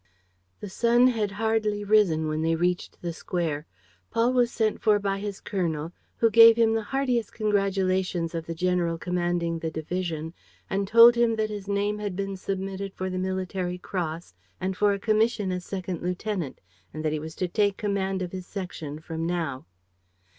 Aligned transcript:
."The 0.61 0.67
sun 0.67 1.09
had 1.09 1.33
hardly 1.33 1.83
risen 1.83 2.27
when 2.27 2.41
they 2.41 2.55
reached 2.55 3.03
the 3.03 3.13
square. 3.13 3.67
Paul 4.09 4.33
was 4.33 4.49
sent 4.51 4.81
for 4.81 4.97
by 4.97 5.19
his 5.19 5.39
colonel, 5.39 5.91
who 6.17 6.31
gave 6.31 6.55
him 6.55 6.73
the 6.73 6.81
heartiest 6.89 7.33
congratulations 7.33 8.33
of 8.33 8.47
the 8.47 8.55
general 8.55 8.97
commanding 8.97 9.59
the 9.59 9.69
division 9.69 10.33
and 10.71 10.87
told 10.87 11.13
him 11.13 11.35
that 11.35 11.51
his 11.51 11.67
name 11.67 11.99
had 11.99 12.15
been 12.15 12.35
submitted 12.35 12.95
for 12.95 13.11
the 13.11 13.19
military 13.19 13.77
cross 13.77 14.33
and 14.59 14.75
for 14.75 14.91
a 14.91 14.97
commission 14.97 15.51
as 15.51 15.65
second 15.65 16.01
lieutenant 16.01 16.61
and 16.91 17.05
that 17.05 17.13
he 17.13 17.19
was 17.19 17.35
to 17.35 17.47
take 17.47 17.77
command 17.77 18.23
of 18.23 18.31
his 18.31 18.47
section 18.47 18.97
from 18.99 19.27
now. 19.27 19.67